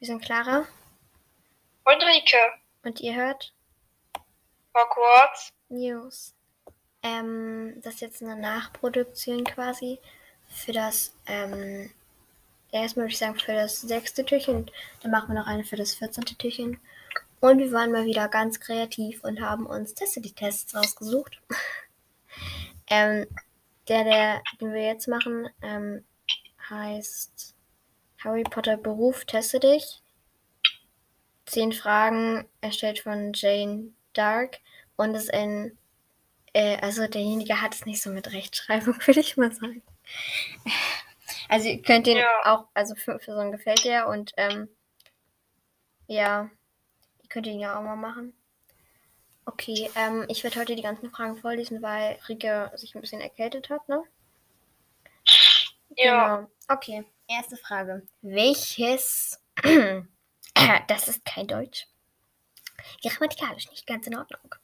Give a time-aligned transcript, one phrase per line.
[0.00, 0.64] Wir sind Clara
[1.84, 2.38] Und Rike.
[2.84, 3.52] und ihr hört
[4.74, 5.52] Hogwarts.
[5.68, 6.34] News.
[7.02, 9.98] Ähm, das ist jetzt eine Nachproduktion quasi
[10.48, 11.90] für das, ähm,
[12.72, 14.70] erstmal würde ich sagen für das sechste Türchen,
[15.02, 16.24] dann machen wir noch eine für das 14.
[16.38, 16.80] Türchen.
[17.40, 21.42] Und wir waren mal wieder ganz kreativ und haben uns Teste-die-Tests rausgesucht.
[22.86, 23.26] ähm,
[23.88, 26.06] der, der, den wir jetzt machen, ähm,
[26.70, 27.54] heißt
[28.24, 30.02] Harry Potter Beruf, teste dich.
[31.46, 34.58] Zehn Fragen erstellt von Jane Dark
[34.96, 35.76] und ist ein,
[36.52, 39.82] äh, also derjenige hat es nicht so mit Rechtschreibung, würde ich mal sagen.
[41.48, 42.28] Also ihr könnt den Ja.
[42.44, 44.68] auch, also für, für so einen gefällt der und ähm,
[46.06, 46.50] ja,
[47.22, 48.34] ihr könnt ihn ja auch mal machen.
[49.46, 53.68] Okay, ähm, ich werde heute die ganzen Fragen vorlesen, weil Rike sich ein bisschen erkältet
[53.70, 54.02] hat, ne?
[55.96, 56.36] Ja.
[56.36, 56.50] Genau.
[56.68, 58.06] Okay, erste Frage.
[58.22, 59.42] Welches,
[60.88, 61.86] das ist kein Deutsch,
[63.02, 64.54] grammatikalisch nicht ganz in Ordnung.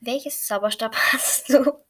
[0.00, 1.84] Welches Zauberstab hast du?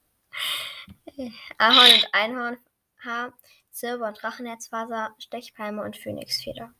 [1.58, 3.32] Ahorn und Einhornhaar,
[3.70, 6.72] Silber- und Drachenherzfaser, Stechpalme und Phönixfeder.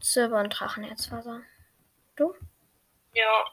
[0.00, 1.42] Silber- und Drachenherzfaser.
[2.16, 2.34] Du?
[3.12, 3.44] Ja.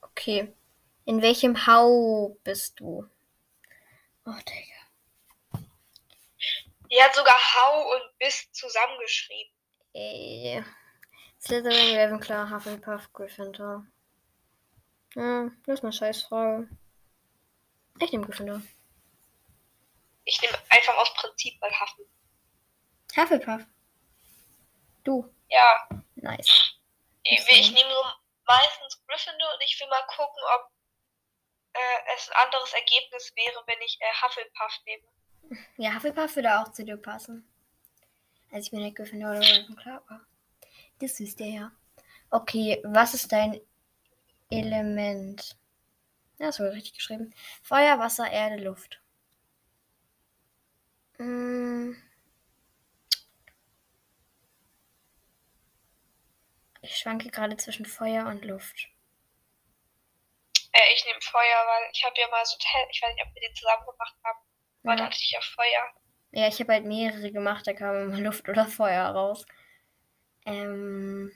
[0.00, 0.52] Okay.
[1.04, 3.08] In welchem Hau bist du?
[4.28, 5.64] Oh, Digga.
[6.90, 9.54] Die hat sogar Hau und Biss zusammengeschrieben.
[9.94, 10.62] Äh,
[11.40, 13.86] Slytherin, Ravenclaw, Hufflepuff, Gryffindor.
[15.14, 16.68] Hm, das ist eine Scheißfrage.
[18.00, 18.60] Ich nehme Gryffindor.
[20.24, 22.04] Ich nehme einfach aus Prinzip mal Hafen.
[23.16, 23.66] Hufflepuff.
[25.04, 25.34] Du.
[25.48, 25.88] Ja.
[26.16, 26.74] Nice.
[27.22, 28.04] Ich, ich nehme so
[28.44, 30.70] meistens Gryffindor und ich will mal gucken, ob
[31.72, 35.62] äh, es ein anderes Ergebnis wäre, wenn ich äh, Hufflepuff nehme.
[35.76, 37.48] Ja, Hufflepuff würde auch zu dir passen.
[38.50, 40.20] Also ich bin nicht Gryffindor oder Ravenclaw, aber
[41.00, 41.72] das wisst ihr ja.
[42.30, 43.60] Okay, was ist dein
[44.50, 45.56] Element?
[46.38, 47.34] Ja, das wurde richtig geschrieben.
[47.62, 49.00] Feuer, Wasser, Erde, Luft.
[51.18, 51.92] Mm.
[56.80, 58.88] Ich schwanke gerade zwischen Feuer und Luft.
[60.98, 63.42] Ich nehme Feuer, weil ich habe ja mal so Test, ich weiß nicht, ob wir
[63.42, 64.38] den zusammen gemacht haben,
[64.84, 65.94] aber da Ja, hatte ich ja Feuer.
[66.32, 69.44] ja ich habe halt mehrere gemacht, da kam immer Luft oder Feuer raus.
[70.46, 71.30] Ähm,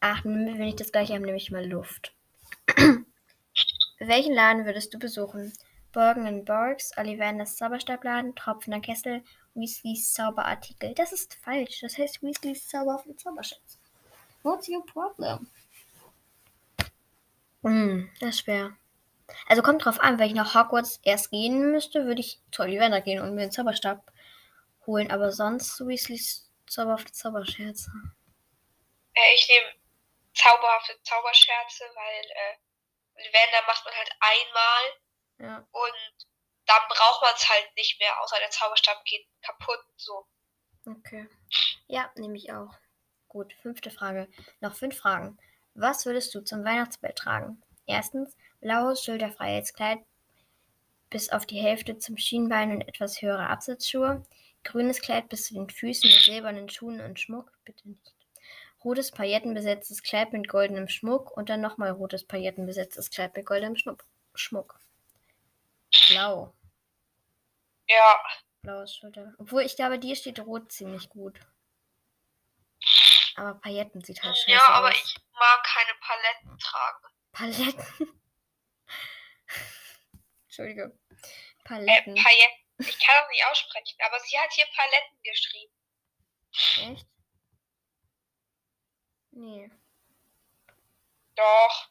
[0.00, 2.14] ach, wenn ich das gleiche habe, nehme ich mal Luft.
[4.00, 5.52] Welchen Laden würdest du besuchen?
[5.92, 9.22] Borgen Borgs, Ollivanders Zauberstabladen, Tropfender Kessel,
[9.54, 10.92] Weasleys Zauberartikel.
[10.94, 11.80] Das ist falsch.
[11.80, 13.78] Das heißt Weasleys Zauberhafte Zauberschätze.
[14.42, 15.48] What's your problem?
[17.62, 18.76] Hm, das ist schwer.
[19.46, 23.00] Also kommt drauf an, wenn ich nach Hogwarts erst gehen müsste, würde ich zu Ollivander
[23.00, 24.10] gehen und mir den Zauberstab
[24.86, 25.10] holen.
[25.10, 27.90] Aber sonst Weasleys Zauberhafte Zauberscherze.
[29.14, 29.74] Äh, ich nehme
[30.34, 35.68] zauberhafte Zauberscherze, weil äh, Lavender macht man halt einmal Ja.
[35.70, 36.26] und
[36.66, 39.80] dann braucht man es halt nicht mehr, außer der Zauberstab geht kaputt.
[39.96, 40.26] So.
[40.86, 41.28] Okay.
[41.88, 42.72] Ja, nehme ich auch.
[43.28, 44.28] Gut, fünfte Frage.
[44.60, 45.38] Noch fünf Fragen.
[45.80, 47.62] Was würdest du zum Weihnachtsball tragen?
[47.86, 50.00] Erstens, blaues, schulterfreies Kleid
[51.08, 54.22] bis auf die Hälfte zum Schienbein und etwas höhere Absatzschuhe.
[54.62, 57.50] Grünes Kleid bis zu den Füßen mit silbernen Schuhen und Schmuck.
[57.64, 58.14] Bitte nicht.
[58.84, 64.04] Rotes paillettenbesetztes Kleid mit goldenem Schmuck und dann nochmal rotes paillettenbesetztes Kleid mit goldenem Schmuck.
[64.34, 64.78] Schmuck.
[66.10, 66.52] Blau.
[67.88, 68.16] Ja,
[68.60, 69.32] Blaues Schulter.
[69.38, 71.40] Obwohl, ich glaube, dir steht rot ziemlich gut.
[73.40, 74.94] Aber Pailletten sieht halt scheiße ja, aber aus.
[75.02, 77.06] ich mag keine Paletten tragen.
[77.32, 78.20] Paletten.
[80.44, 80.82] Entschuldige.
[80.82, 82.14] Äh, Paletten.
[82.16, 82.58] Pailletten.
[82.80, 85.72] Ich kann das nicht aussprechen, aber sie hat hier Paletten geschrieben.
[86.92, 87.06] Echt?
[89.30, 89.70] Nee.
[91.34, 91.88] Doch.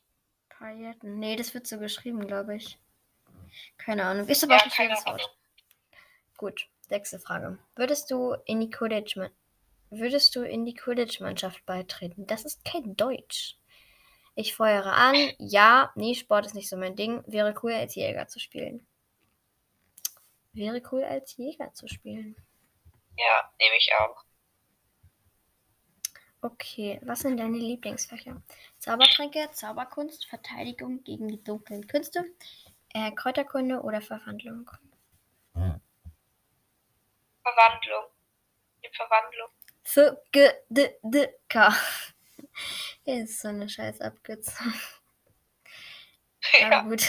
[0.49, 1.17] Pailletten.
[1.17, 2.77] Nee, das wird so geschrieben, glaube ich.
[3.79, 4.27] Keine Ahnung.
[4.27, 5.35] Ist aber Ja, auch ein schweres Wort.
[6.37, 7.57] Gut, sechste Frage.
[7.75, 9.15] Würdest du in die Quidditch
[9.89, 12.27] würdest du in die Quidditch-Mannschaft beitreten?
[12.27, 13.57] Das ist kein Deutsch.
[14.35, 15.15] Ich feuere an.
[15.37, 17.23] Ja, nee, Sport ist nicht so mein Ding.
[17.27, 18.87] Wäre cool, als Jäger zu spielen.
[20.53, 22.35] Wäre cool, als Jäger zu spielen.
[23.17, 24.23] Ja, nehme ich auch.
[26.41, 28.41] Okay, was sind deine Lieblingsfächer?
[28.77, 32.23] Zaubertränke, Zauberkunst, Verteidigung gegen die dunklen Künste,
[32.93, 34.71] äh, Kräuterkunde oder Verwandlung?
[37.43, 38.05] Verwandlung.
[38.83, 39.49] Die Verwandlung.
[39.91, 41.75] Für G D D K.
[43.05, 44.71] Ist so eine scheiß Abkürzung.
[46.59, 46.67] ja.
[46.67, 47.07] Aber gut.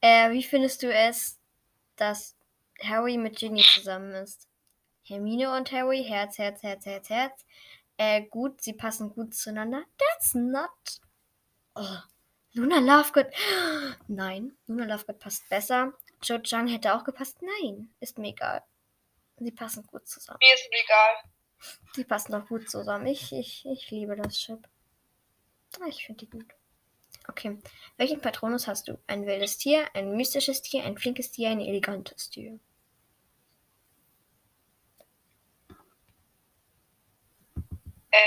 [0.00, 1.38] Äh, wie findest du es,
[1.94, 2.34] dass
[2.82, 4.48] Harry mit Ginny zusammen ist.
[5.04, 7.46] Hermine und Harry, Herz, Herz, Herz, Herz, Herz.
[7.98, 9.84] Äh, gut, sie passen gut zueinander.
[9.96, 11.00] That's not.
[11.76, 11.98] Oh.
[12.54, 13.32] Luna Lovegood.
[14.08, 15.92] Nein, Luna Lovegood passt besser.
[16.20, 17.38] Cho Chang hätte auch gepasst.
[17.42, 18.64] Nein, ist mir egal.
[19.38, 20.38] Sie passen gut zusammen.
[20.42, 21.30] Mir ist egal.
[21.96, 23.06] Die passen doch gut zusammen.
[23.06, 24.68] Ich, ich, ich liebe das Chip.
[25.80, 26.46] Ah, ich finde die gut.
[27.28, 27.58] Okay.
[27.96, 28.98] Welchen Patronus hast du?
[29.06, 32.58] Ein wildes Tier, ein mystisches Tier, ein flinkes Tier, ein elegantes Tier?
[38.10, 38.18] Äh.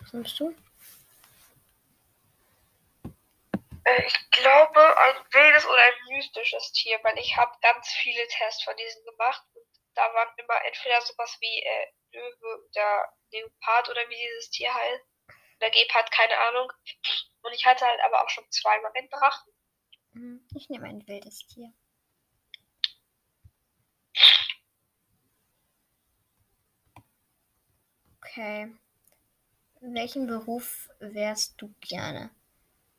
[0.00, 0.54] Was nimmst du?
[3.84, 8.64] Äh, ich glaube ein wildes oder ein mystisches Tier, weil ich habe ganz viele Tests
[8.64, 14.08] von diesen gemacht und da waren immer entweder sowas wie äh, Löwe oder Leopard oder
[14.08, 15.04] wie dieses Tier heißt.
[15.60, 16.72] Oder Gepard, keine Ahnung.
[17.42, 19.52] Und ich hatte halt aber auch schon zweimal einen Drachen.
[20.12, 21.72] Hm, Ich nehme ein wildes Tier.
[28.22, 28.72] Okay.
[29.80, 32.30] Welchen Beruf wärst du gerne?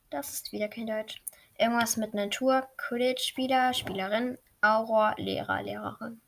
[0.09, 1.21] Das ist wieder kein Deutsch.
[1.57, 6.21] Irgendwas mit Natur, Quidditch-Spieler, Spielerin, Auror, Lehrer, Lehrerin.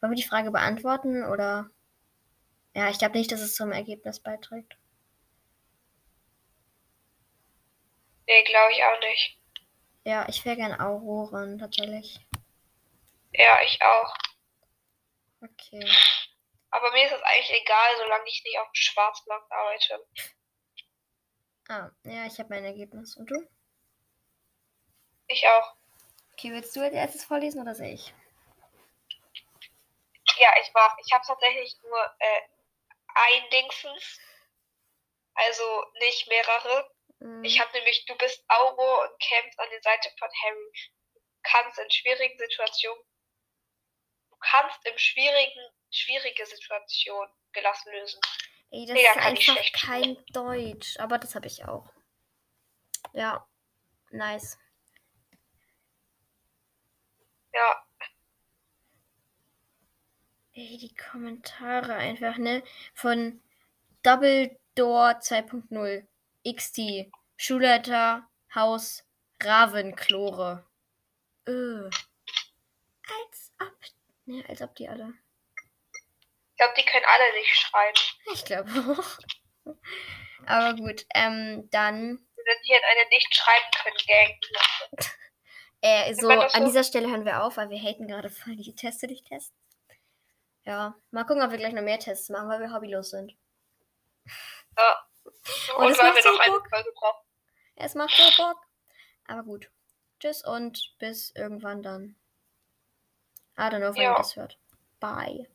[0.00, 1.70] Wollen wir die Frage beantworten oder?
[2.74, 4.76] Ja, ich glaube nicht, dass es zum Ergebnis beiträgt.
[8.26, 9.38] Nee, glaube ich auch nicht.
[10.04, 12.20] Ja, ich wäre gern Aurorin, tatsächlich.
[13.32, 14.14] Ja, ich auch.
[15.42, 15.86] Okay.
[16.70, 20.06] Aber mir ist das eigentlich egal, solange ich nicht auf dem Schwarzmarkt arbeite.
[21.70, 23.16] Ah, ja, ich habe mein Ergebnis.
[23.16, 23.48] Und du?
[25.28, 25.76] Ich auch.
[26.32, 28.12] Okay, willst du als erstes vorlesen oder soll ich?
[30.36, 30.96] Ja, ich mach.
[30.98, 32.40] Ich habe tatsächlich nur äh,
[33.14, 34.18] ein Dingsens.
[35.34, 36.90] Also nicht mehrere.
[37.20, 40.72] Hm, Ich habe nämlich, du bist Auro und kämpfst an der Seite von Harry.
[41.14, 43.02] Du kannst in schwierigen Situationen,
[44.30, 48.20] du kannst im schwierigen, schwierige Situationen gelassen lösen.
[48.70, 50.98] Ey, das Mega ist einfach kein Deutsch.
[50.98, 51.92] Aber das habe ich auch.
[53.12, 53.46] Ja,
[54.10, 54.58] nice.
[57.52, 57.84] Ja,
[60.52, 62.62] Ey, die Kommentare einfach, ne?
[62.92, 63.40] Von
[64.02, 66.06] Double Door 2.0.
[66.44, 67.10] XT.
[67.36, 69.04] Schulleiter Haus
[69.42, 70.66] Ravenklore.
[71.46, 71.84] Äh.
[73.08, 73.74] Als ob.
[74.26, 75.14] Ne, als ob die alle.
[76.60, 77.98] Ich glaube, die können alle nicht schreiben.
[78.34, 79.74] Ich glaube auch.
[80.46, 82.18] Aber gut, ähm, dann.
[82.36, 85.10] Wenn sie halt eine nicht schreiben können, Gang.
[85.82, 89.06] Äh, so, an dieser Stelle hören wir auf, weil wir haten gerade voll die Teste
[89.06, 89.56] dich Tests.
[90.64, 93.34] Ja, mal gucken, ob wir gleich noch mehr Tests machen, weil wir hobbylos sind.
[94.76, 95.08] Ja.
[95.24, 96.68] Und Und, weil wir noch eine Bock.
[96.68, 97.26] Folge brauchen.
[97.76, 98.58] Es macht so Bock.
[99.26, 99.70] Aber gut.
[100.20, 102.16] Tschüss und bis irgendwann dann.
[103.56, 104.12] I don't know, wenn Ja.
[104.12, 104.58] ihr das hört.
[105.00, 105.48] Bye.